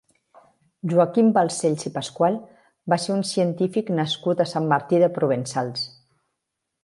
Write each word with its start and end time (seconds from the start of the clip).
Joaquim 0.93 1.27
Balcells 1.35 1.85
i 1.89 1.91
Pascual 1.97 2.39
va 2.93 2.99
ser 3.05 3.13
un 3.17 3.21
científic 3.33 3.93
nascut 4.01 4.43
a 4.43 4.49
Sant 4.55 4.67
Martí 4.75 5.05
de 5.05 5.11
Provençals. 5.19 5.85